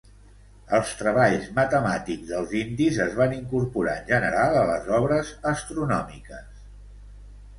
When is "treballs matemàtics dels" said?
1.01-2.55